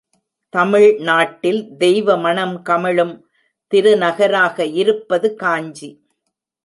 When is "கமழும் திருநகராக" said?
2.69-4.65